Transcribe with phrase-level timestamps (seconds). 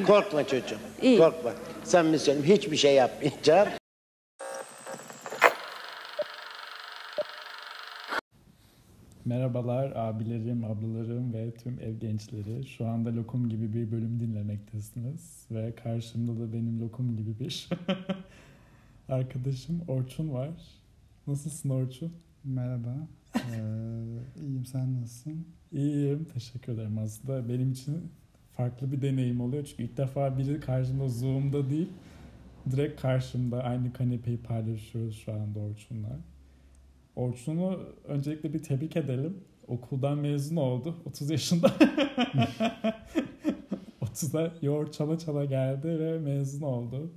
[0.00, 0.78] Korkma çocuğum.
[1.02, 1.18] İyi.
[1.18, 1.52] Korkma.
[1.84, 3.68] Sen mi söyleyeyim hiçbir şey yapmayacağım.
[9.24, 12.66] Merhabalar abilerim, ablalarım ve tüm ev gençleri.
[12.66, 15.46] Şu anda Lokum gibi bir bölüm dinlemektesiniz.
[15.50, 17.68] Ve karşımda da benim Lokum gibi bir
[19.08, 20.50] arkadaşım Orçun var.
[21.26, 22.12] Nasılsın Orçun?
[22.44, 22.94] Merhaba.
[23.36, 23.40] Ee,
[24.40, 25.46] iyiyim sen nasılsın?
[25.72, 26.98] İyiyim, teşekkür ederim.
[26.98, 28.12] Aslında benim için
[28.56, 29.64] farklı bir deneyim oluyor.
[29.64, 31.88] Çünkü ilk defa biri karşımda Zoom'da değil,
[32.70, 36.18] direkt karşımda aynı kanepeyi paylaşıyoruz şu anda Orçun'la.
[37.16, 39.36] Orçun'u öncelikle bir tebrik edelim.
[39.68, 40.96] Okuldan mezun oldu.
[41.04, 41.66] 30 yaşında.
[44.02, 47.12] 30'a yoğurt çala çala geldi ve mezun oldu.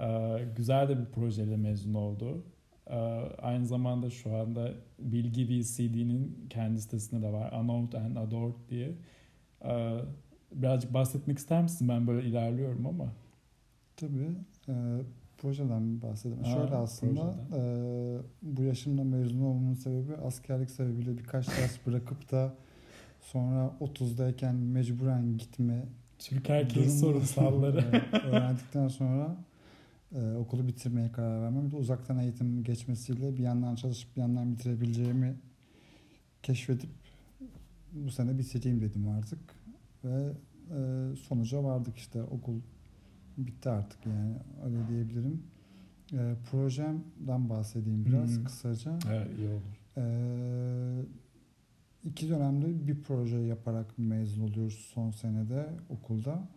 [0.00, 2.44] Ee, güzel de bir projeyle mezun oldu.
[2.86, 2.94] Ee,
[3.42, 7.52] aynı zamanda şu anda Bilgi VCD'nin kendi sitesinde de var.
[7.52, 8.92] Unknown and Adored diye.
[9.64, 9.98] Ee,
[10.54, 11.88] birazcık bahsetmek ister misin?
[11.88, 13.12] Ben böyle ilerliyorum ama.
[13.96, 14.30] Tabii.
[14.68, 14.72] E,
[15.38, 16.44] projeden bahsedelim.
[16.44, 17.60] Aa, Şöyle aslında e,
[18.42, 22.54] bu yaşımda mezun olmamın sebebi askerlik sebebiyle birkaç ders bırakıp da
[23.20, 25.84] sonra 30'dayken mecburen gitme
[26.18, 28.02] Türk erkeği sorunsalları.
[28.26, 29.36] öğrendikten sonra
[30.14, 31.66] e, okulu bitirmeye karar vermem.
[31.66, 35.34] Bir de uzaktan eğitim geçmesiyle bir yandan çalışıp bir yandan bitirebileceğimi
[36.42, 36.90] keşfedip
[37.92, 39.38] bu sene bitireyim dedim artık.
[40.04, 40.32] Ve
[40.70, 42.60] e, sonuca vardık işte okul
[43.38, 45.42] bitti artık yani öyle diyebilirim.
[46.12, 48.44] E, projemden bahsedeyim biraz Hı hı.
[48.44, 48.98] kısaca.
[49.10, 49.80] evet, iyi olur.
[49.96, 51.02] Ee,
[52.04, 56.48] iki dönemde bir proje yaparak mezun oluyoruz son senede okulda.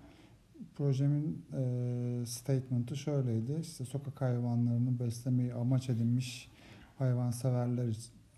[0.76, 3.58] Projemin e, statement'ı şöyleydi.
[3.62, 6.52] İşte sokak hayvanlarını beslemeyi amaç edinmiş
[6.98, 7.88] hayvanseverler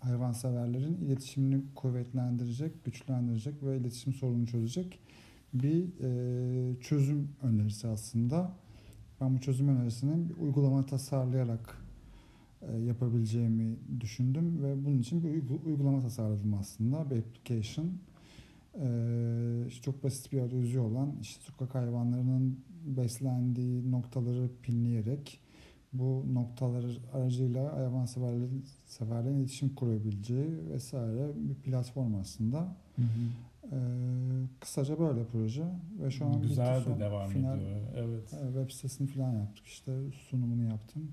[0.00, 4.98] hayvanseverlerin iletişimini kuvvetlendirecek, güçlendirecek ve iletişim sorununu çözecek
[5.54, 8.52] bir e, çözüm önerisi aslında.
[9.20, 11.82] Ben bu çözüm önerisini bir uygulama tasarlayarak
[12.62, 17.86] e, yapabileceğimi düşündüm ve bunun için bir uygu- uygulama tasarladım aslında bir application.
[18.74, 18.86] E,
[19.68, 25.40] işte çok basit bir arayüzü olan işte sokak hayvanlarının beslendiği noktaları pinleyerek
[25.92, 32.76] bu noktalar aracıyla hayvan severlerin, severlerin iletişim kurabileceği vesaire bir platform aslında.
[33.72, 33.76] E,
[34.60, 35.64] kısaca böyle proje
[36.02, 37.76] ve şu an Güzel de devam final- ediyor.
[37.96, 38.34] Evet.
[38.34, 39.92] e, Web sitesini falan yaptık işte
[40.30, 41.12] sunumunu yaptım.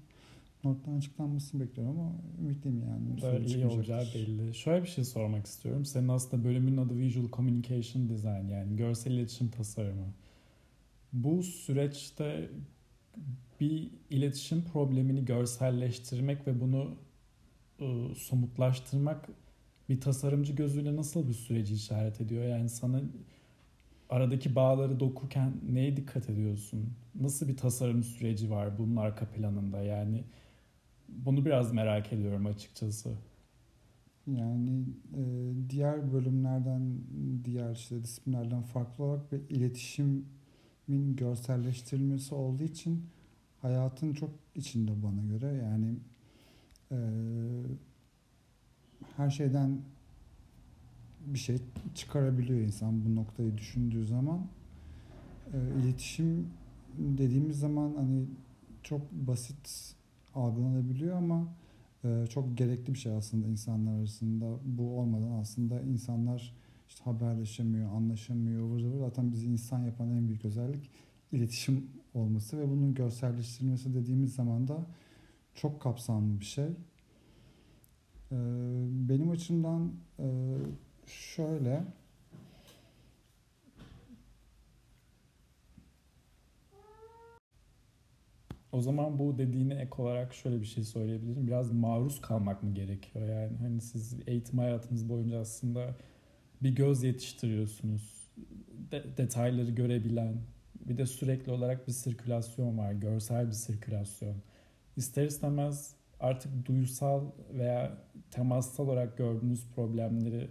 [0.63, 2.11] Nottan açıklanmasını bekliyorum ama
[2.41, 3.21] ümitliyim yani.
[3.21, 4.53] Soru iyi olacağı belli.
[4.55, 5.85] Şöyle bir şey sormak istiyorum.
[5.85, 10.05] Senin aslında bölümünün adı Visual Communication Design yani görsel iletişim tasarımı.
[11.13, 12.49] Bu süreçte
[13.59, 16.95] bir iletişim problemini görselleştirmek ve bunu
[17.81, 19.29] ı, somutlaştırmak
[19.89, 22.45] bir tasarımcı gözüyle nasıl bir süreci işaret ediyor?
[22.45, 23.01] Yani sana
[24.09, 26.93] aradaki bağları dokurken neye dikkat ediyorsun?
[27.15, 29.81] Nasıl bir tasarım süreci var bunun arka planında?
[29.81, 30.23] Yani
[31.09, 33.09] bunu biraz merak ediyorum açıkçası.
[34.27, 34.85] Yani
[35.15, 35.21] e,
[35.69, 36.97] diğer bölümlerden,
[37.45, 40.25] diğer işte disiplinlerden farklı olarak bir iletişimin
[41.15, 43.05] görselleştirilmesi olduğu için
[43.61, 45.53] hayatın çok içinde bana göre.
[45.53, 45.95] Yani
[46.91, 46.97] e,
[49.17, 49.81] her şeyden
[51.25, 51.57] bir şey
[51.95, 54.47] çıkarabiliyor insan bu noktayı düşündüğü zaman.
[55.53, 56.47] E, iletişim
[56.97, 58.25] dediğimiz zaman hani
[58.83, 59.95] çok basit
[60.35, 61.47] algılanabiliyor ama
[62.03, 64.45] e, çok gerekli bir şey aslında insanlar arasında.
[64.65, 66.53] Bu olmadan aslında insanlar
[66.89, 68.99] işte haberleşemiyor, anlaşamıyor, ıvır zıvır.
[68.99, 70.89] Zaten bizi insan yapan en büyük özellik
[71.31, 74.87] iletişim olması ve bunun görselleştirilmesi dediğimiz zaman da
[75.55, 76.65] çok kapsamlı bir şey.
[78.31, 78.37] E,
[79.09, 80.25] benim açımdan e,
[81.05, 81.83] şöyle
[88.71, 91.47] O zaman bu dediğine ek olarak şöyle bir şey söyleyebilirim.
[91.47, 93.27] Biraz maruz kalmak mı gerekiyor?
[93.27, 95.95] Yani hani siz eğitim hayatınız boyunca aslında
[96.63, 98.29] bir göz yetiştiriyorsunuz.
[98.91, 100.35] De- detayları görebilen,
[100.85, 102.91] bir de sürekli olarak bir sirkülasyon var.
[102.91, 104.35] Görsel bir sirkülasyon.
[104.97, 107.97] İster istemez artık duysal veya
[108.31, 110.49] temassal olarak gördüğünüz problemleri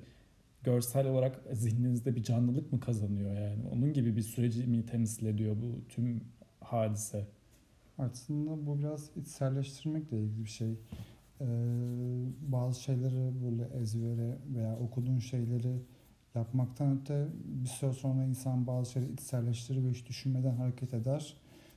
[0.63, 3.63] görsel olarak zihninizde bir canlılık mı kazanıyor yani?
[3.73, 6.21] Onun gibi bir süreci mi temsil ediyor bu tüm
[6.61, 7.27] hadise?
[7.99, 10.71] Aslında bu biraz içselleştirmekle ilgili bir şey.
[11.41, 11.47] Ee,
[12.41, 15.83] bazı şeyleri böyle ezbere veya okuduğun şeyleri
[16.37, 21.35] yapmaktan öte bir süre sonra insan bazı şeyleri içselleştirir ve hiç düşünmeden hareket eder.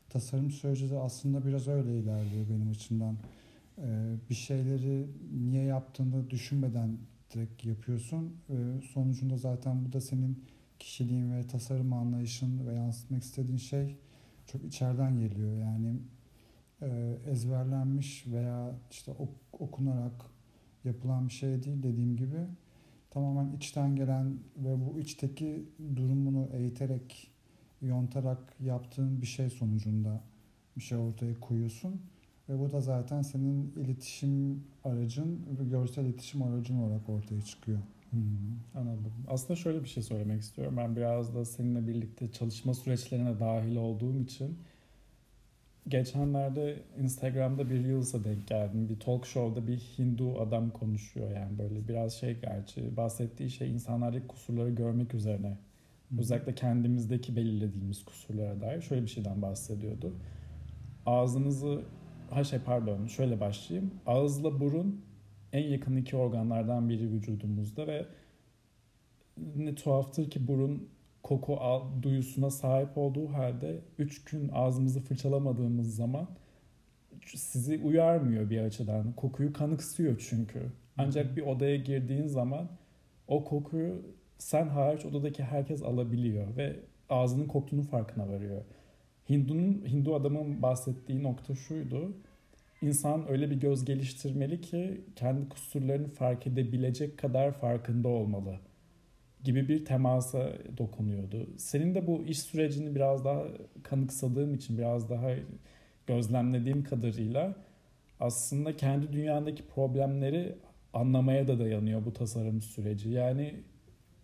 [0.09, 3.17] Tasarım süreci de aslında biraz öyle ilerliyor benim açımdan.
[3.77, 5.07] Ee, bir şeyleri
[5.49, 6.97] niye yaptığını düşünmeden
[7.33, 8.37] direkt yapıyorsun.
[8.49, 8.53] Ee,
[8.93, 10.43] sonucunda zaten bu da senin
[10.79, 13.95] kişiliğin ve tasarım anlayışın ve yansıtmak istediğin şey
[14.45, 15.57] çok içeriden geliyor.
[15.57, 15.99] Yani
[16.81, 20.25] e, ezberlenmiş veya işte ok- okunarak
[20.83, 22.37] yapılan bir şey değil dediğim gibi
[23.09, 25.65] tamamen içten gelen ve bu içteki
[25.95, 27.31] durumunu eğiterek,
[27.81, 30.21] yontarak yaptığın bir şey sonucunda
[30.77, 32.01] bir şey ortaya koyuyorsun.
[32.49, 35.39] Ve bu da zaten senin iletişim aracın
[35.69, 37.79] görsel iletişim aracın olarak ortaya çıkıyor.
[38.09, 38.21] Hmm,
[38.75, 39.13] anladım.
[39.27, 40.77] Aslında şöyle bir şey söylemek istiyorum.
[40.77, 44.57] Ben biraz da seninle birlikte çalışma süreçlerine dahil olduğum için
[45.89, 48.89] geçenlerde Instagram'da bir Reels'a denk geldim.
[48.89, 54.27] Bir talk show'da bir Hindu adam konuşuyor yani böyle biraz şey gerçi bahsettiği şey insanlardaki
[54.27, 55.57] kusurları görmek üzerine.
[56.19, 60.13] Özellikle kendimizdeki belirlediğimiz kusurlara dair şöyle bir şeyden bahsediyordu.
[61.05, 61.81] Ağzınızı
[62.29, 63.91] ha şey pardon şöyle başlayayım.
[64.05, 65.01] Ağızla burun
[65.53, 68.05] en yakın iki organlardan biri vücudumuzda ve
[69.55, 70.89] ne tuhaftır ki burun
[71.23, 76.27] koku al, duyusuna sahip olduğu halde 3 gün ağzımızı fırçalamadığımız zaman
[77.25, 79.13] sizi uyarmıyor bir açıdan.
[79.13, 80.61] Kokuyu kanıksıyor çünkü.
[80.97, 82.69] Ancak bir odaya girdiğin zaman
[83.27, 84.01] o kokuyu
[84.37, 86.79] sen hariç odadaki herkes alabiliyor ve
[87.09, 88.61] ağzının koktuğunun farkına varıyor.
[89.29, 92.13] Hindu'nun Hindu adamın bahsettiği nokta şuydu.
[92.81, 98.59] İnsan öyle bir göz geliştirmeli ki kendi kusurlarını fark edebilecek kadar farkında olmalı
[99.43, 101.49] gibi bir temasa dokunuyordu.
[101.57, 103.43] Senin de bu iş sürecini biraz daha
[103.83, 105.29] kanıksadığım için biraz daha
[106.07, 107.55] gözlemlediğim kadarıyla
[108.19, 110.55] aslında kendi dünyandaki problemleri
[110.93, 113.09] anlamaya da dayanıyor bu tasarım süreci.
[113.09, 113.55] Yani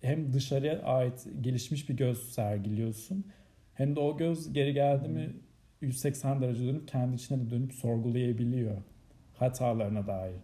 [0.02, 3.26] hem dışarıya ait gelişmiş bir göz sergiliyorsun
[3.74, 5.36] hem de o göz geri geldi mi
[5.82, 8.78] 180 derece dönüp kendi içine de dönüp sorgulayabiliyor
[9.34, 10.36] hatalarına dair.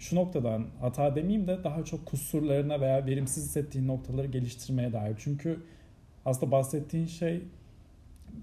[0.00, 5.14] Şu noktadan hata demeyeyim de daha çok kusurlarına veya verimsiz hissettiğin noktaları geliştirmeye dair.
[5.18, 5.60] Çünkü
[6.24, 7.42] aslında bahsettiğin şey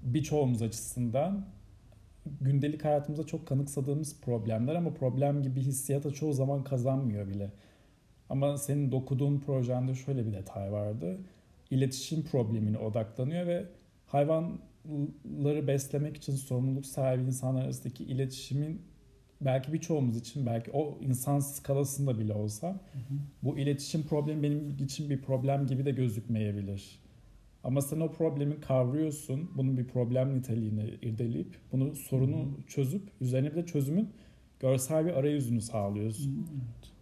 [0.02, 1.44] birçoğumuz açısından
[2.40, 7.50] gündelik hayatımızda çok kanıksadığımız problemler ama problem gibi hissiyata çoğu zaman kazanmıyor bile.
[8.30, 11.18] Ama senin dokuduğun projende şöyle bir detay vardı.
[11.70, 13.64] İletişim problemine odaklanıyor ve
[14.06, 18.82] hayvanları beslemek için sorumluluk sahibi insanlar arasındaki iletişimin
[19.40, 23.18] belki birçoğumuz için belki o insan skalasında bile olsa hı hı.
[23.42, 26.98] bu iletişim problemi benim için bir problem gibi de gözükmeyebilir.
[27.64, 33.50] Ama sen o problemi kavruyorsun, bunun bir problem niteliğini irdeleyip bunu sorunu hı çözüp üzerine
[33.50, 34.08] bir de çözümün
[34.60, 36.30] görsel bir arayüzünü sağlıyorsun.
[36.30, 36.44] Hı.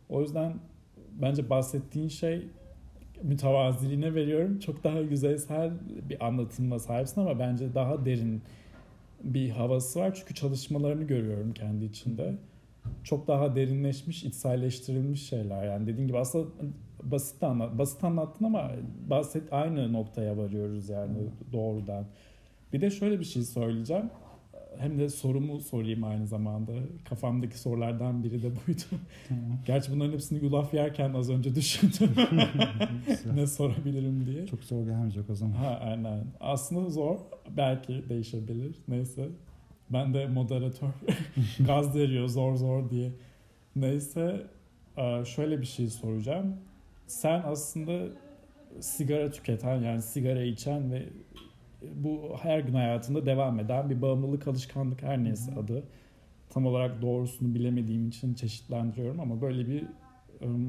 [0.08, 0.54] O yüzden
[1.20, 2.48] bence bahsettiğin şey
[3.22, 4.58] mütevaziliğine veriyorum.
[4.58, 5.72] Çok daha yüzeysel
[6.08, 8.42] bir anlatımla sahipsin ama bence daha derin
[9.34, 10.14] bir havası var.
[10.14, 12.34] Çünkü çalışmalarını görüyorum kendi içinde.
[13.04, 15.66] Çok daha derinleşmiş, içselleştirilmiş şeyler.
[15.66, 16.46] Yani dediğin gibi aslında
[17.02, 18.70] basit anlat, basit anlattın ama
[19.10, 21.18] basit aynı noktaya varıyoruz yani
[21.52, 22.06] doğrudan.
[22.72, 24.10] Bir de şöyle bir şey söyleyeceğim
[24.78, 26.72] hem de sorumu sorayım aynı zamanda.
[27.08, 28.82] Kafamdaki sorulardan biri de buydu.
[29.28, 29.58] Tamam.
[29.66, 32.10] Gerçi bunların hepsini yulaf yerken az önce düşündüm.
[33.34, 34.46] ne sorabilirim diye.
[34.46, 35.52] Çok zor gelmeyecek o zaman.
[35.52, 36.24] Ha, aynen.
[36.40, 37.18] Aslında zor.
[37.56, 38.76] Belki değişebilir.
[38.88, 39.28] Neyse.
[39.90, 40.88] Ben de moderatör
[41.66, 43.12] gaz veriyor zor zor diye.
[43.76, 44.46] Neyse
[45.24, 46.56] şöyle bir şey soracağım.
[47.06, 48.08] Sen aslında
[48.80, 51.06] sigara tüketen yani sigara içen ve
[51.94, 55.82] bu her gün hayatında devam eden bir bağımlılık alışkanlık her neyse adı.
[56.50, 59.84] Tam olarak doğrusunu bilemediğim için çeşitlendiriyorum ama böyle bir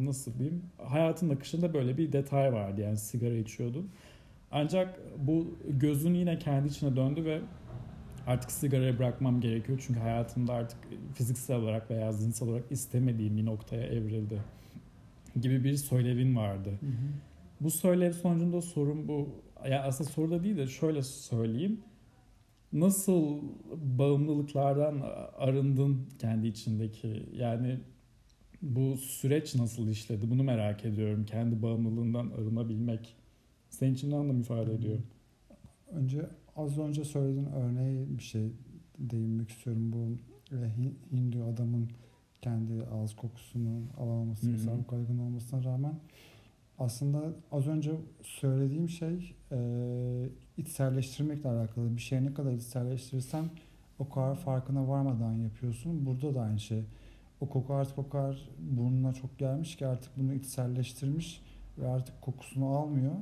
[0.06, 3.90] nasıl diyeyim hayatın akışında böyle bir detay vardı yani sigara içiyordun.
[4.52, 7.40] Ancak bu gözün yine kendi içine döndü ve
[8.28, 10.80] artık sigarayı bırakmam gerekiyor çünkü hayatımda artık
[11.14, 14.42] fiziksel olarak veya zihinsel olarak istemediğim bir noktaya evrildi
[15.42, 16.70] gibi bir söylevin vardı.
[16.70, 17.10] Hı hı.
[17.62, 19.30] Bu söylev sonucunda sorun bu
[19.70, 21.82] ya aslında soru da değil de şöyle söyleyeyim.
[22.74, 23.42] Nasıl
[23.76, 25.02] bağımlılıklardan
[25.38, 27.30] arındın kendi içindeki?
[27.34, 27.80] Yani
[28.62, 30.32] bu süreç nasıl işledi?
[30.32, 31.26] Bunu merak ediyorum.
[31.26, 33.16] Kendi bağımlılığından arınabilmek
[33.70, 35.00] senin için ne anlam ifade ediyor?
[35.92, 38.52] Önce az önce söylediğin örneği bir şey
[39.00, 39.94] değinmek istiyorum.
[39.94, 40.18] Bu
[40.56, 40.60] e,
[41.12, 41.90] Hindu adamın
[42.42, 45.94] kendi ağız kokusunu alamaması, sağlık kaygın olmasına rağmen
[46.80, 47.92] aslında az önce
[48.22, 49.60] söylediğim şey e,
[50.58, 51.96] içselleştirmekle alakalı.
[51.96, 53.46] Bir şeyi ne kadar içselleştirirsen
[54.00, 56.06] o kadar farkına varmadan yapıyorsun.
[56.06, 56.84] Burada da aynı şey.
[57.42, 61.42] O koku artık o kadar burnuna çok gelmiş ki artık bunu içselleştirmiş
[61.78, 63.16] ve artık kokusunu almıyor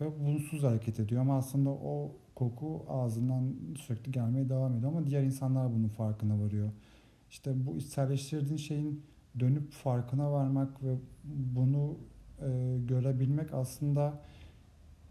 [0.00, 1.20] ve bunsuz hareket ediyor.
[1.20, 6.70] Ama aslında o koku ağzından sürekli gelmeye devam ediyor ama diğer insanlar bunun farkına varıyor.
[7.30, 9.02] İşte bu içselleştirdiğin şeyin
[9.40, 11.96] dönüp farkına varmak ve bunu
[12.42, 14.12] e, görebilmek aslında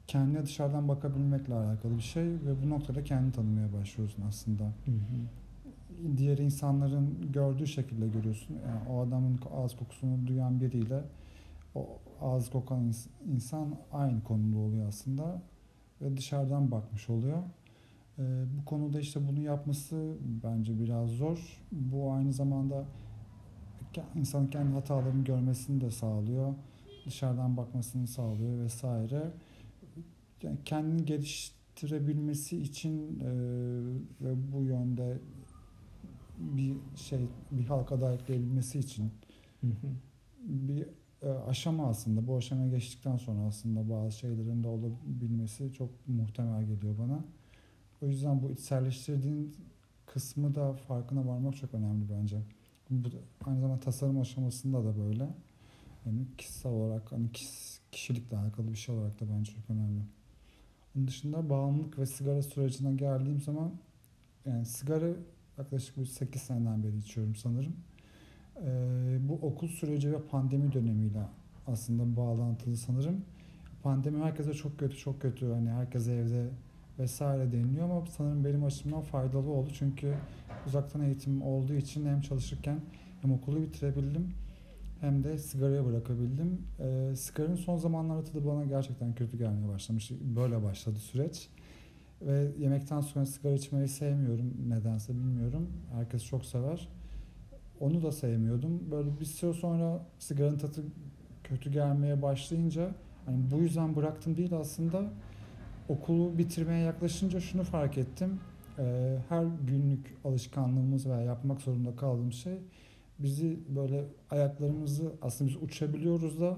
[0.07, 4.63] kendine dışarıdan bakabilmekle alakalı bir şey ve bu noktada kendini tanımaya başlıyorsun aslında.
[4.63, 6.17] Hı hı.
[6.17, 8.57] Diğer insanların gördüğü şekilde görüyorsun.
[8.67, 11.03] Yani o adamın ağız kokusunu duyan biriyle
[11.75, 11.87] o
[12.21, 15.41] ağız kokan ins- insan aynı konumda oluyor aslında
[16.01, 17.37] ve dışarıdan bakmış oluyor.
[18.19, 21.61] Ee, bu konuda işte bunu yapması bence biraz zor.
[21.71, 22.85] Bu aynı zamanda
[24.15, 26.53] insanın kendi hatalarını görmesini de sağlıyor.
[27.09, 29.31] Dışarıdan bakmasını sağlıyor vesaire.
[30.43, 33.29] Yani kendini geliştirebilmesi için e,
[34.21, 35.17] ve bu yönde
[36.37, 39.11] bir şey bir halka da ekleyebilmesi için
[39.61, 39.87] Hı hı.
[40.39, 40.87] bir
[41.21, 42.27] e, aşama aslında.
[42.27, 47.23] Bu aşamaya geçtikten sonra aslında bazı şeylerin de olabilmesi çok muhtemel geliyor bana.
[48.01, 49.55] O yüzden bu içselleştirdiğin
[50.05, 52.37] kısmı da farkına varmak çok önemli bence.
[52.89, 53.09] Bu
[53.45, 55.29] aynı zamanda tasarım aşamasında da böyle.
[56.05, 57.29] Yani kişisel olarak hani
[57.91, 60.01] kişilikle alakalı bir şey olarak da bence çok önemli.
[60.95, 63.71] Onun dışında bağımlılık ve sigara sürecine geldiğim zaman
[64.45, 65.09] yani sigara
[65.57, 67.75] yaklaşık bu 8 seneden beri içiyorum sanırım.
[68.63, 71.23] Ee, bu okul süreci ve pandemi dönemiyle
[71.67, 73.25] aslında bağlantılı sanırım.
[73.83, 76.49] Pandemi herkese çok kötü çok kötü hani herkes evde
[76.99, 80.13] vesaire deniliyor ama sanırım benim açımdan faydalı oldu çünkü
[80.67, 82.79] uzaktan eğitim olduğu için hem çalışırken
[83.21, 84.33] hem okulu bitirebildim
[85.01, 86.61] hem de sigarayı bırakabildim.
[86.79, 90.11] Ee, sigaranın son zamanlarda tadı bana gerçekten kötü gelmeye başlamış.
[90.11, 91.49] Böyle başladı süreç.
[92.21, 94.53] Ve yemekten sonra sigara içmeyi sevmiyorum.
[94.67, 95.69] Nedense bilmiyorum.
[95.93, 96.89] Herkes çok sever.
[97.79, 98.91] Onu da sevmiyordum.
[98.91, 100.83] Böyle bir süre sonra sigaranın tadı
[101.43, 102.91] kötü gelmeye başlayınca
[103.25, 105.03] hani bu yüzden bıraktım değil aslında
[105.89, 108.39] okulu bitirmeye yaklaşınca şunu fark ettim.
[108.79, 112.57] Ee, her günlük alışkanlığımız veya yapmak zorunda kaldığımız şey
[113.19, 116.57] bizi böyle ayaklarımızı aslında biz uçabiliyoruz da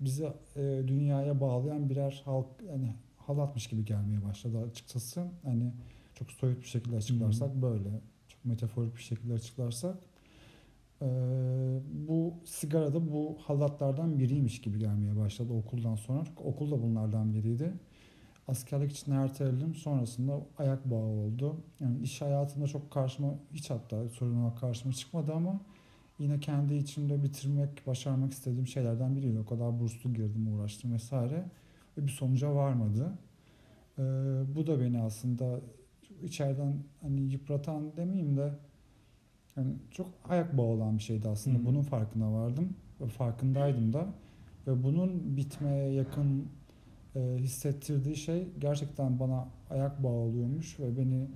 [0.00, 0.24] bizi
[0.56, 5.24] e, dünyaya bağlayan birer halk hani halatmış gibi gelmeye başladı açıkçası.
[5.44, 5.72] Hani
[6.14, 8.00] çok soyut bir şekilde açıklarsak böyle.
[8.28, 9.98] Çok metaforik bir şekilde açıklarsak.
[11.02, 11.06] Ee,
[12.08, 16.24] bu sigara da bu halatlardan biriymiş gibi gelmeye başladı okuldan sonra.
[16.24, 17.72] Çünkü okul da bunlardan biriydi.
[18.48, 19.74] Askerlik için erteledim.
[19.74, 21.56] Sonrasında ayak bağı oldu.
[21.80, 25.60] Yani iş hayatında çok karşıma hiç hatta sorun olarak karşıma çıkmadı ama
[26.18, 29.38] yine kendi içimde bitirmek, başarmak istediğim şeylerden biriydi.
[29.38, 31.44] O kadar burslu girdim, uğraştım vesaire.
[31.98, 33.12] Ve bir sonuca varmadı.
[33.98, 34.02] Ee,
[34.54, 35.60] bu da beni aslında
[36.22, 38.52] içeriden hani yıpratan demeyeyim de
[39.56, 41.58] yani çok ayak bağı olan bir şeydi aslında.
[41.58, 41.66] Hı hı.
[41.66, 42.76] Bunun farkına vardım
[43.06, 44.06] farkındaydım da
[44.66, 46.48] ve bunun bitmeye yakın
[47.16, 51.26] e, hissettirdiği şey gerçekten bana ayak bağı oluyormuş ve beni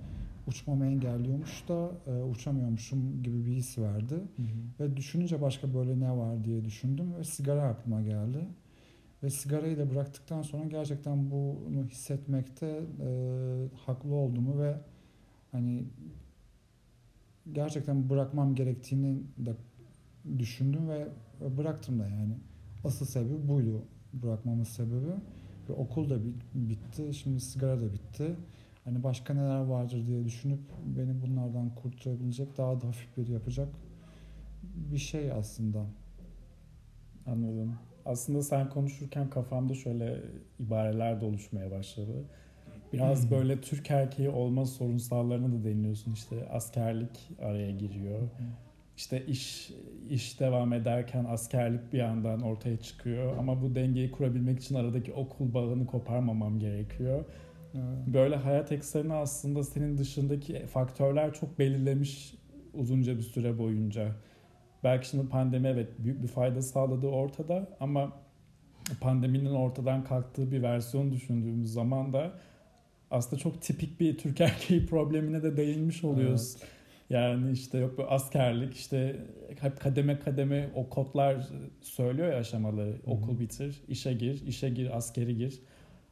[0.47, 4.15] uçmamı engelliyormuş da e, uçamıyormuşum gibi bir his verdi.
[4.15, 4.79] Hı hı.
[4.79, 8.47] Ve düşününce başka böyle ne var diye düşündüm ve sigara aklıma geldi.
[9.23, 13.09] Ve sigarayı da bıraktıktan sonra gerçekten bunu hissetmekte e,
[13.85, 14.77] haklı olduğumu ve
[15.51, 15.83] hani
[17.53, 19.55] gerçekten bırakmam gerektiğini de
[20.39, 21.07] düşündüm ve
[21.57, 22.33] bıraktım da yani.
[22.83, 23.81] Asıl sebebi buydu
[24.13, 25.11] bırakmamın sebebi.
[25.69, 28.35] Ve okul da bit- bitti, şimdi sigara da bitti.
[28.87, 33.67] Hani başka neler vardır diye düşünüp beni bunlardan kurtarabilecek, daha da hafif bir yapacak
[34.91, 35.85] bir şey aslında.
[37.25, 37.75] Anladım.
[38.05, 40.21] Aslında sen konuşurken kafamda şöyle
[40.59, 42.23] ibareler de oluşmaya başladı.
[42.93, 43.31] Biraz Hmm.
[43.31, 46.13] böyle Türk erkeği olma sorunsallarına da değiniyorsun.
[46.13, 48.19] İşte askerlik araya giriyor.
[48.97, 49.71] İşte iş
[50.09, 53.37] iş devam ederken askerlik bir yandan ortaya çıkıyor.
[53.37, 57.25] Ama bu dengeyi kurabilmek için aradaki okul bağını koparmamam gerekiyor.
[57.77, 62.33] Ee, Böyle hayat eksenini aslında senin dışındaki faktörler çok belirlemiş
[62.73, 64.15] uzunca bir süre boyunca.
[64.83, 68.11] Belki şimdi pandemi evet büyük bir fayda sağladığı ortada ama
[69.01, 72.31] pandeminin ortadan kalktığı bir versiyon düşündüğümüz zaman da
[73.11, 76.57] aslında çok tipik bir Türk erkeği problemine de değinmiş oluyoruz.
[77.09, 79.15] Yani işte yok askerlik işte
[79.59, 81.47] hep kademe kademe o kodlar
[81.81, 82.89] söylüyor ya aşamaları.
[82.89, 83.11] hı.
[83.11, 85.59] Okul bitir, işe gir, işe gir, askeri gir.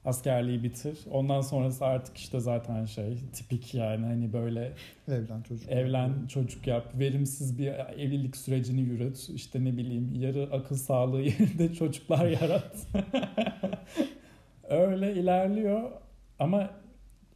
[0.05, 0.99] Askerliği bitir.
[1.11, 4.73] Ondan sonrası artık işte zaten şey tipik yani hani böyle
[5.07, 5.71] Evlen çocuk.
[5.71, 9.29] evlen, çocuk yap, verimsiz bir evlilik sürecini yürüt.
[9.29, 12.87] İşte ne bileyim yarı akıl sağlığı yerinde çocuklar yarat.
[14.69, 15.91] Öyle ilerliyor
[16.39, 16.69] ama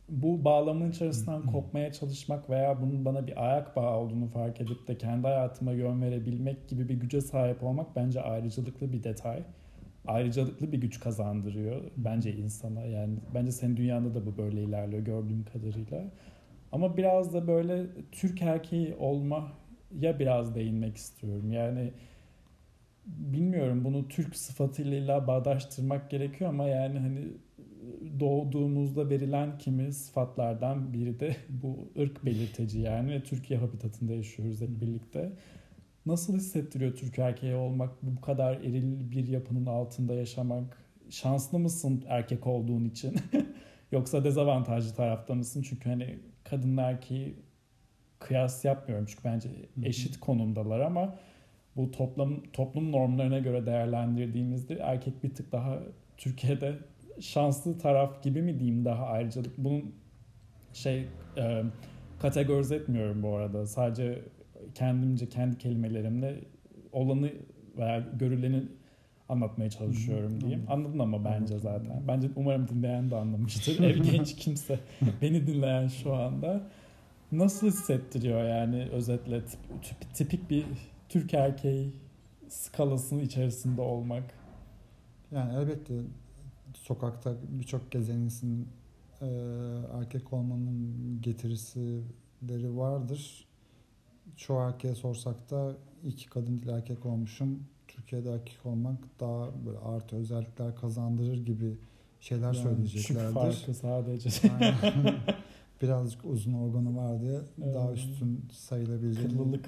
[0.10, 4.98] bu bağlamın içerisinden kopmaya çalışmak veya bunun bana bir ayak bağı olduğunu fark edip de
[4.98, 9.44] kendi hayatıma yön verebilmek gibi bir güce sahip olmak bence ayrıcalıklı bir detay.
[10.10, 12.86] Ayrıcalıklı bir güç kazandırıyor bence insana.
[12.86, 16.12] Yani bence senin dünyanda da bu böyle ilerliyor gördüğüm kadarıyla.
[16.72, 21.52] Ama biraz da böyle Türk erkeği olmaya biraz değinmek istiyorum.
[21.52, 21.92] Yani
[23.06, 27.28] bilmiyorum bunu Türk sıfatıyla illa bağdaştırmak gerekiyor ama yani hani
[28.20, 35.32] doğduğumuzda verilen kimi sıfatlardan biri de bu ırk belirteci yani Türkiye habitatında yaşıyoruz hep birlikte.
[36.10, 40.78] Nasıl hissettiriyor Türk erkeği olmak, bu kadar eril bir yapının altında yaşamak?
[41.10, 43.16] Şanslı mısın erkek olduğun için?
[43.92, 45.62] Yoksa dezavantajlı tarafta mısın?
[45.70, 47.36] Çünkü hani kadın erkeği
[48.20, 49.50] kıyas yapmıyorum çünkü bence
[49.84, 51.16] eşit konumdalar ama
[51.76, 55.80] bu toplum toplum normlarına göre değerlendirdiğimizde erkek bir tık daha
[56.18, 56.76] Türkiye'de
[57.20, 59.58] şanslı taraf gibi mi diyeyim daha ayrıcalık.
[59.58, 59.96] Bunun
[60.74, 61.64] şey e,
[62.20, 63.66] kategorize etmiyorum bu arada.
[63.66, 64.22] Sadece
[64.76, 66.40] kendimce kendi kelimelerimle
[66.92, 67.32] olanı
[67.78, 68.64] veya görüleni
[69.30, 70.66] anlatmaya çalışıyorum diyeyim.
[70.70, 72.04] Anladın ama bence zaten.
[72.08, 73.80] Bence umarım dinleyen de anlamıştır.
[73.84, 74.80] Ev genç kimse
[75.22, 76.62] beni dinleyen şu anda.
[77.32, 80.66] Nasıl hissettiriyor yani özetle tip, tip, tipik bir
[81.10, 81.94] Türk erkeği
[82.48, 84.24] skalasının içerisinde olmak?
[85.32, 85.94] Yani elbette
[86.74, 88.68] sokakta birçok gezeninsin
[89.22, 89.28] e,
[90.00, 93.49] erkek olmanın getirisileri vardır.
[94.38, 95.74] Çoğu erkeğe sorsak da
[96.06, 97.60] iki kadın değil erkek olmuşum.
[97.88, 101.78] Türkiye'de erkek olmak daha böyle artı özellikler kazandırır gibi
[102.20, 103.34] şeyler Yani söyleyeceklerdir.
[103.34, 104.30] Farkı sadece.
[105.82, 107.40] Birazcık uzun organı var diye
[107.74, 107.98] daha Evet.
[107.98, 109.66] üstün sayılabileceğini Kıllılık.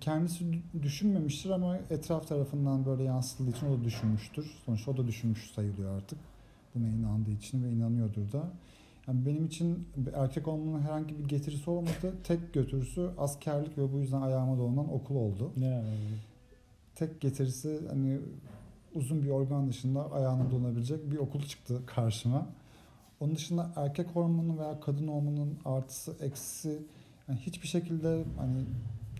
[0.00, 4.46] Kendisi dü- düşünmemiştir ama etraf tarafından böyle yansıtıldığı için o da düşünmüştür.
[4.66, 6.18] Sonuçta o da düşünmüş sayılıyor artık.
[6.74, 8.50] Buna inandığı için ve inanıyordur da.
[9.08, 12.14] Yani benim için erkek olmanın herhangi bir getirisi olmadı.
[12.24, 15.52] Tek götürüsü askerlik ve bu yüzden ayağıma dolanan okul oldu.
[15.56, 15.98] Yani
[16.94, 18.18] Tek getirisi hani
[18.94, 22.46] uzun bir organ dışında ayağına dolanabilecek bir okul çıktı karşıma.
[23.20, 26.82] Onun dışında erkek hormonu veya kadın hormonunun artısı eksisi
[27.28, 28.64] yani hiçbir şekilde hani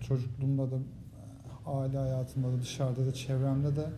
[0.07, 0.75] çocukluğumda da
[1.65, 3.89] aile hayatımda da dışarıda da çevremde de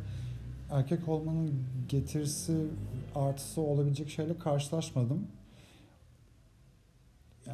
[0.71, 2.67] erkek hormonunun getirisi
[3.15, 5.27] artısı olabilecek şeyle karşılaşmadım.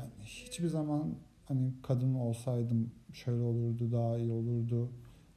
[0.01, 1.15] Yani hiçbir zaman
[1.45, 4.89] hani kadın olsaydım şöyle olurdu daha iyi olurdu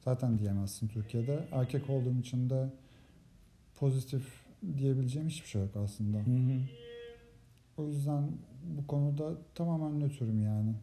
[0.05, 1.47] zaten diyemezsin Türkiye'de.
[1.51, 2.69] Erkek olduğum için de
[3.79, 4.23] pozitif
[4.77, 6.17] diyebileceğim hiçbir şey yok aslında.
[6.17, 6.59] Hı hı.
[7.77, 8.31] O yüzden
[8.77, 10.73] bu konuda tamamen nötrüm yani.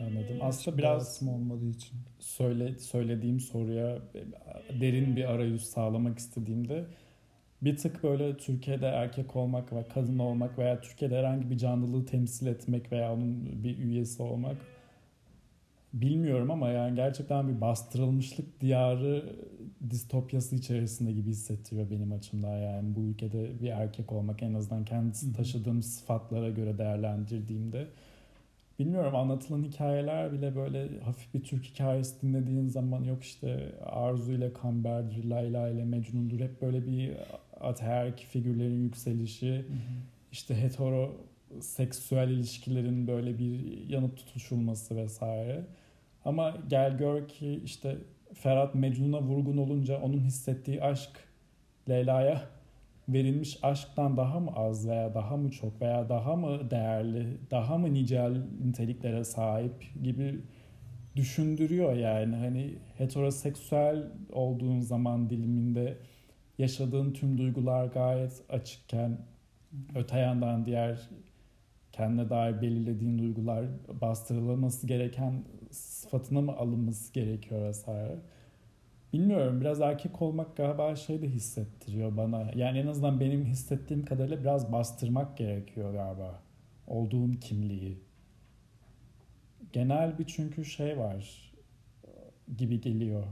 [0.00, 0.38] Anladım.
[0.40, 1.98] Aslında Hiçbir biraz olmadığı için.
[2.18, 3.98] söyle söylediğim soruya
[4.80, 6.86] derin bir arayüz sağlamak istediğimde
[7.62, 12.46] bir tık böyle Türkiye'de erkek olmak ve kadın olmak veya Türkiye'de herhangi bir canlılığı temsil
[12.46, 14.56] etmek veya onun bir üyesi olmak
[15.92, 19.36] bilmiyorum ama yani gerçekten bir bastırılmışlık diyarı
[19.90, 25.32] distopyası içerisinde gibi hissettiriyor benim açımdan yani bu ülkede bir erkek olmak en azından kendisi
[25.32, 27.86] taşıdığım sıfatlara göre değerlendirdiğimde
[28.78, 34.52] Bilmiyorum anlatılan hikayeler bile böyle hafif bir Türk hikayesi dinlediğin zaman yok işte Arzu ile
[34.52, 36.40] Kamber'dir, Layla ile Mecnun'dur.
[36.40, 37.12] Hep böyle bir
[37.66, 39.66] ataerk figürlerin yükselişi,
[40.32, 45.66] işte heteroseksüel ilişkilerin böyle bir yanıp tutuşulması vesaire.
[46.24, 47.96] Ama gel gör ki işte
[48.34, 51.10] Ferhat Mecnun'a vurgun olunca onun hissettiği aşk
[51.88, 52.42] Leyla'ya
[53.08, 57.94] verilmiş aşktan daha mı az veya daha mı çok veya daha mı değerli, daha mı
[57.94, 60.40] nicel niteliklere sahip gibi
[61.16, 62.36] düşündürüyor yani.
[62.36, 65.96] Hani heteroseksüel olduğun zaman diliminde
[66.58, 69.18] yaşadığın tüm duygular gayet açıkken
[69.94, 71.08] öte yandan diğer
[71.92, 73.66] kendine dair belirlediğin duygular
[74.00, 78.16] bastırılması gereken sıfatına mı alınması gerekiyor vesaire.
[79.12, 82.50] Bilmiyorum biraz erkek olmak galiba şey de hissettiriyor bana.
[82.54, 86.42] Yani en azından benim hissettiğim kadarıyla biraz bastırmak gerekiyor galiba.
[86.86, 87.98] Olduğun kimliği.
[89.72, 91.52] Genel bir çünkü şey var
[92.56, 93.24] gibi geliyor.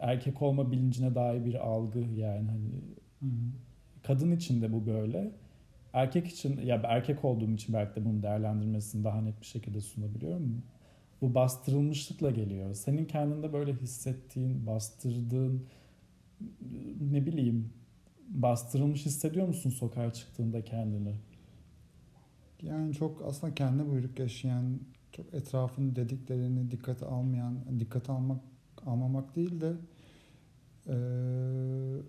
[0.00, 2.70] Erkek olma bilincine dair bir algı yani hani
[4.02, 5.32] kadın için de bu böyle.
[5.92, 10.62] Erkek için ya erkek olduğum için belki de bunun değerlendirmesini daha net bir şekilde sunabiliyorum.
[11.20, 12.74] Bu bastırılmışlıkla geliyor.
[12.74, 15.66] Senin kendinde böyle hissettiğin, bastırdığın
[17.10, 17.72] ne bileyim
[18.28, 21.14] bastırılmış hissediyor musun sokağa çıktığında kendini?
[22.62, 24.80] Yani çok aslında kendi buyruk yaşayan,
[25.12, 28.40] çok etrafın dediklerini dikkate almayan, dikkate almak
[28.86, 29.72] almamak değil de
[30.86, 32.02] eee,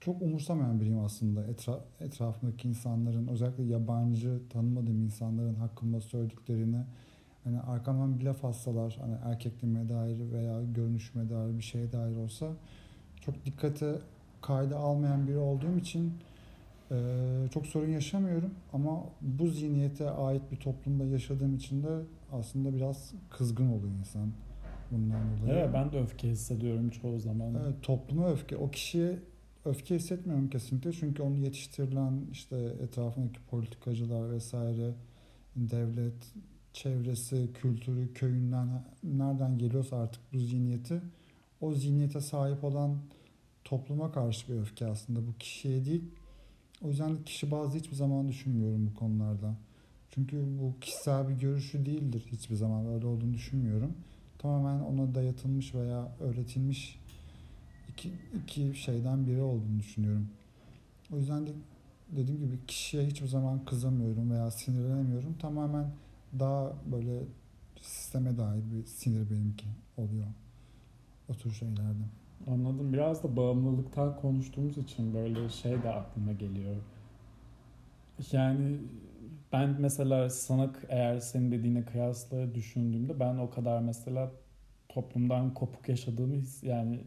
[0.00, 1.46] çok umursamayan biriyim aslında.
[1.46, 6.84] Etra, etrafımdaki insanların, özellikle yabancı tanımadığım insanların hakkında söylediklerini
[7.44, 12.46] hani arkamdan bir laf atsalar, hani erkekliğime dair veya görünüşüme dair bir şeye dair olsa
[13.20, 13.98] çok dikkate
[14.42, 16.12] kayda almayan biri olduğum için
[16.90, 22.00] ee, çok sorun yaşamıyorum ama bu zihniyete ait bir toplumda yaşadığım için de
[22.32, 24.32] aslında biraz kızgın oluyor insan
[24.90, 25.52] bundan dolayı.
[25.52, 27.54] Evet ben de öfke hissediyorum çoğu zaman.
[27.54, 28.56] Evet, topluma öfke.
[28.56, 29.18] O kişiye
[29.64, 34.94] öfke hissetmiyorum kesinlikle çünkü onu yetiştirilen işte etrafındaki politikacılar vesaire
[35.56, 36.34] devlet
[36.72, 38.68] çevresi, kültürü, köyünden
[39.04, 41.00] nereden geliyorsa artık bu zihniyeti
[41.60, 42.98] o zihniyete sahip olan
[43.64, 46.04] topluma karşı bir öfke aslında bu kişiye değil.
[46.84, 49.54] O yüzden de kişi bazı hiçbir zaman düşünmüyorum bu konularda.
[50.10, 53.94] Çünkü bu kişisel bir görüşü değildir hiçbir zaman öyle olduğunu düşünmüyorum.
[54.38, 56.98] Tamamen ona dayatılmış veya öğretilmiş
[57.88, 58.12] iki,
[58.44, 60.28] iki şeyden biri olduğunu düşünüyorum.
[61.12, 61.50] O yüzden de
[62.10, 65.34] dediğim gibi kişiye hiçbir zaman kızamıyorum veya sinirlenemiyorum.
[65.38, 65.90] Tamamen
[66.38, 67.22] daha böyle
[67.82, 69.66] sisteme dair bir sinir benimki
[69.96, 70.26] oluyor.
[71.28, 72.19] O tür.
[72.46, 72.92] Anladım.
[72.92, 76.76] Biraz da bağımlılıktan konuştuğumuz için böyle şey de aklıma geliyor.
[78.32, 78.78] Yani
[79.52, 84.30] ben mesela sana eğer senin dediğine kıyasla düşündüğümde ben o kadar mesela
[84.88, 87.00] toplumdan kopuk yaşadığımı his yani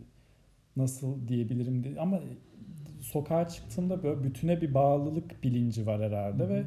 [0.76, 2.20] nasıl diyebilirim diye ama
[3.02, 6.50] sokağa çıktığımda böyle bütüne bir bağlılık bilinci var herhalde Hı hı.
[6.50, 6.66] ve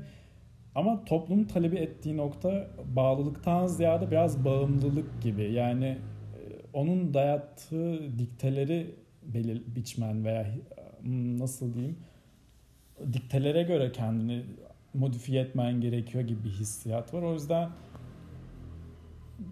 [0.74, 5.52] ama toplumun talebi ettiği nokta bağlılıktan ziyade biraz bağımlılık gibi.
[5.52, 5.98] Yani
[6.76, 10.54] onun dayattığı dikteleri belir biçmen veya
[11.02, 11.96] hmm, nasıl diyeyim
[13.12, 14.44] diktelere göre kendini
[14.94, 17.22] modifiye etmen gerekiyor gibi bir hissiyat var.
[17.22, 17.70] O yüzden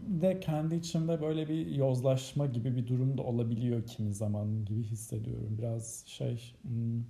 [0.07, 5.57] de kendi içimde böyle bir yozlaşma gibi bir durum da olabiliyor kimi zaman gibi hissediyorum.
[5.59, 7.03] Biraz şey hmm,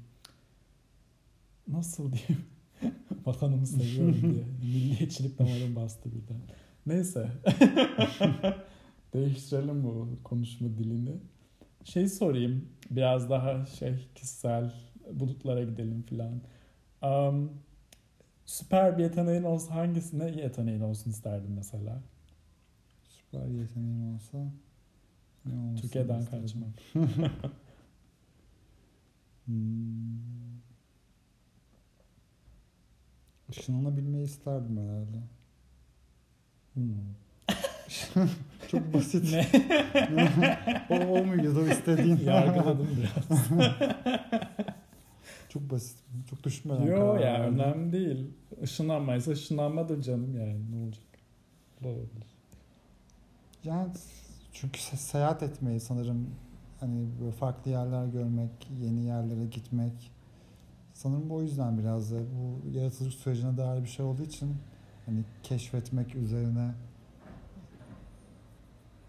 [1.68, 2.44] nasıl diyeyim
[3.26, 6.40] vatanımı seviyorum diye milliyetçilik damarım bastı birden.
[6.86, 7.30] Neyse
[9.14, 11.16] değiştirelim bu konuşma dilini.
[11.84, 14.74] Şey sorayım biraz daha şey kişisel
[15.12, 16.40] bulutlara gidelim filan.
[17.02, 17.52] Um,
[18.46, 22.02] süper bir yeteneğin olsa hangisine yeteneğin olsun isterdin mesela?
[23.08, 24.38] Süper yeteneğim olsa
[25.46, 26.42] ne olmasını Türkiye'den isterdim?
[26.42, 26.70] kaçmak.
[29.46, 30.60] Hmm.
[33.48, 35.22] Işınlanabilmeyi isterdim herhalde.
[36.74, 37.14] Hmm.
[38.70, 39.32] Çok basit.
[39.32, 39.46] Ne?
[40.90, 42.16] o, o muydu o istediğin?
[42.16, 43.40] Yargıladım biraz.
[45.48, 45.98] Çok basit.
[46.30, 47.58] Çok düşünmeden Yo ya verdim.
[47.58, 48.30] önemli değil.
[48.62, 51.04] Işınlanmaysa ışınlanmadır canım yani ne olacak?
[51.84, 52.26] Olabilir.
[53.64, 53.92] Yani
[54.52, 56.30] çünkü se- seyahat etmeyi sanırım
[56.80, 58.50] hani böyle farklı yerler görmek,
[58.82, 60.10] yeni yerlere gitmek
[60.94, 64.54] sanırım o yüzden biraz da bu yaratıcılık sürecine dair bir şey olduğu için
[65.06, 66.70] hani keşfetmek üzerine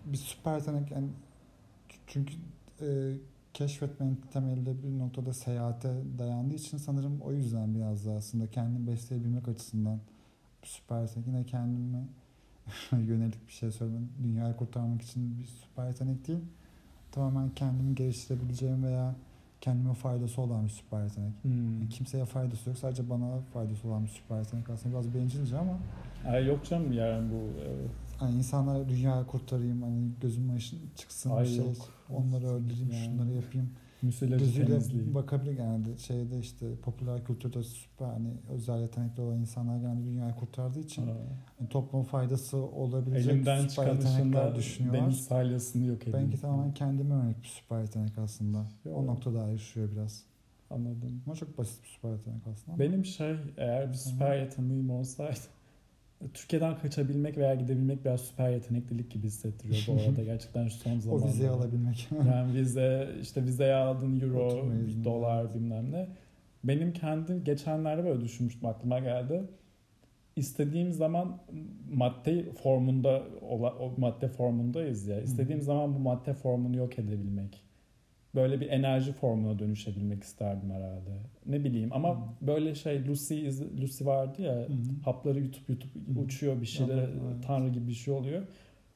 [0.06, 1.08] bir süper yetenek yani
[2.08, 2.34] çünkü
[2.82, 2.88] e,
[3.54, 9.48] keşfetmenin temelde bir noktada seyahate dayandığı için sanırım o yüzden biraz da aslında kendini besleyebilmek
[9.48, 10.00] açısından
[10.64, 11.28] bir süper yetenek.
[11.28, 12.04] Yine kendime
[12.92, 14.10] yönelik bir şey söylemem.
[14.24, 16.40] Dünyayı kurtarmak için bir süper yetenek değil.
[17.12, 19.16] Tamamen kendimi geliştirebileceğim veya
[19.62, 21.34] kendime faydası olan bir süper yetenek.
[21.42, 21.80] Hmm.
[21.80, 22.78] Yani kimseye faydası yok.
[22.78, 24.70] Sadece bana faydası olan bir süper yetenek.
[24.70, 25.80] Aslında biraz bencilce ama
[26.28, 28.05] Ay yok canım yani bu evet.
[28.18, 29.82] Hani insanlara dünyayı kurtarayım.
[29.82, 31.58] Hani gözümün ışın çıksın Ay bir şey.
[31.58, 31.76] yok.
[32.10, 33.06] Onları öldüreyim, Yani.
[33.06, 33.70] şunları yapayım.
[34.22, 40.34] Gözüyle bakabilir genelde şeyde işte popüler kültürde süper hani özel yetenekli olan insanlar genelde dünyayı
[40.36, 41.12] kurtardığı için Aa.
[41.60, 45.02] hani toplum faydası olabilecek Elimden süper yetenekler düşünüyorlar.
[45.06, 46.18] deniz salyasını yok edeyim.
[46.18, 48.66] Benimki tamamen kendime yönelik bir süper yetenek aslında.
[48.86, 48.92] Yo.
[48.94, 50.24] O noktada ayrışıyor biraz.
[50.70, 51.22] Anladım.
[51.26, 52.80] Ama çok basit bir süper yetenek aslında.
[52.80, 55.40] Benim şey eğer bir süper yeteneğim olsaydı
[56.34, 61.00] Türkiye'den kaçabilmek veya gidebilmek biraz süper yeteneklilik gibi hissettiriyor bu arada gerçekten şu son o
[61.00, 61.28] zamanlarda.
[61.28, 62.08] vizeyi alabilmek.
[62.28, 65.56] Yani vize işte vizeye aldın euro, Oturma izni, dolar evet.
[65.56, 66.08] bilmem ne.
[66.64, 69.44] Benim kendim geçenlerde böyle düşünmüştüm aklıma geldi.
[70.36, 71.38] İstediğim zaman
[71.94, 75.22] madde formunda o madde formundayız ya.
[75.22, 77.62] İstediğim zaman bu madde formunu yok edebilmek.
[78.36, 81.10] Böyle bir enerji formuna dönüşebilmek isterdim herhalde.
[81.46, 82.48] Ne bileyim ama Hmm.
[82.48, 84.68] böyle şey Lucy iz- Lucy vardı ya hı.
[85.06, 86.20] hapları yutup yutup Hı.
[86.20, 87.44] uçuyor bir şeyler evet.
[87.48, 88.44] tanrı gibi bir şey oluyor.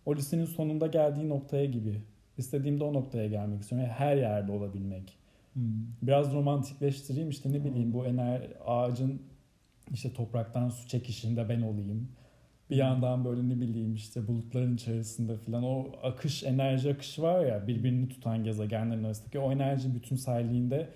[0.06, 1.96] O listenin sonunda geldiği noktaya gibi.
[2.38, 3.88] İstediğimde o noktaya gelmek istiyorum.
[3.88, 5.18] Yani her yerde olabilmek.
[5.54, 5.64] Hmm.
[6.02, 9.22] Biraz romantikleştireyim işte ne bileyim bu ener ağacın
[9.94, 12.08] işte topraktan su çekişinde ben olayım.
[12.70, 17.68] Bir yandan böyle ne bileyim işte bulutların içerisinde falan o akış enerji akışı var ya
[17.68, 20.90] birbirini tutan gezegenlerin arasındaki o enerji bütünselliğinde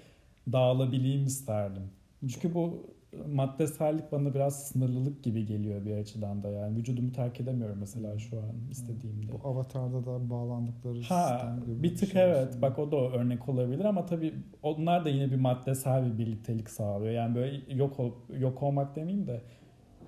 [0.52, 1.84] dağılabileyim isterdim.
[2.22, 2.94] Çünkü bu
[3.28, 8.38] maddesellik bana biraz sınırlılık gibi geliyor bir açıdan da yani vücudumu terk edemiyorum mesela şu
[8.38, 9.32] an istediğimde.
[9.32, 12.62] Bu avatarda da bağlandıkları Ha sistem gibi bir tık şey evet aslında.
[12.62, 14.34] bak o da örnek olabilir ama tabii
[14.64, 17.14] onlar da yine bir maddesel bir birliktelik sağlıyor.
[17.14, 19.42] Yani böyle yok ol, yok olmak demeyeyim de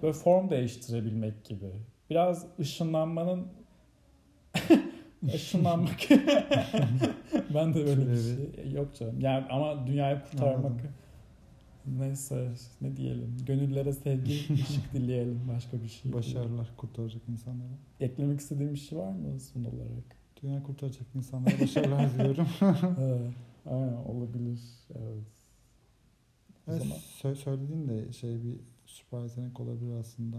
[0.01, 1.71] böyle form değiştirebilmek gibi.
[2.09, 3.47] Biraz ışınlanmanın
[5.33, 5.99] Aşınlanmak.
[7.53, 8.71] ben de böyle bir şey.
[8.71, 9.19] Yok canım.
[9.19, 10.65] Yani ama dünyayı kurtarmak.
[10.65, 10.79] Anladım.
[11.99, 13.37] Neyse ne diyelim.
[13.45, 15.41] Gönüllere sevgi, ışık dileyelim.
[15.55, 16.13] Başka bir şey.
[16.13, 17.69] Başarılar kurtaracak insanlara.
[17.99, 20.15] Eklemek istediğim bir şey var mı son olarak?
[20.43, 22.47] Dünya kurtaracak insanlara başarılar diliyorum.
[22.99, 23.31] evet.
[23.65, 24.59] Aynen olabilir.
[24.95, 25.27] Evet.
[26.67, 28.55] O Evet, zaman sö- söylediğin de şey bir
[28.85, 30.37] süper yetenek olabilir aslında.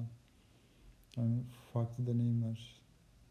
[1.17, 2.83] Yani farklı deneyimler.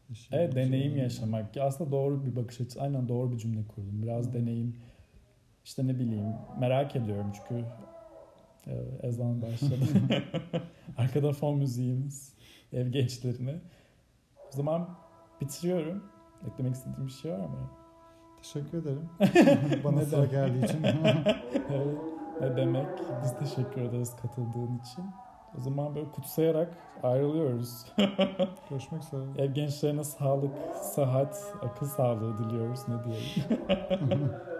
[0.10, 1.58] yaşayan Evet şey deneyim yaşamak.
[1.58, 2.82] Aslında doğru bir bakış açısı.
[2.82, 4.01] Aynen doğru bir cümle kurdum.
[4.01, 4.75] Biraz deneyim.
[5.65, 7.65] İşte ne bileyim merak ediyorum çünkü
[8.67, 9.86] e, ezan başladı.
[10.97, 12.34] Arkada fon müziğimiz.
[12.73, 13.62] Ev gençlerine.
[14.47, 14.89] O zaman
[15.41, 16.04] bitiriyorum.
[16.47, 17.69] Eklemek istediğim bir şey var mı?
[18.41, 19.10] Teşekkür ederim.
[19.84, 20.84] Bana sıra geldiği için.
[21.69, 21.97] Evet.
[22.41, 22.87] Ne demek?
[23.23, 25.05] Biz teşekkür ederiz katıldığın için.
[25.57, 27.85] O zaman böyle kutsayarak ayrılıyoruz.
[28.69, 29.21] Görüşmek üzere.
[29.37, 32.79] Ev gençlerine sağlık, sıhhat, akıl sağlığı diliyoruz.
[32.87, 34.31] Ne diyelim?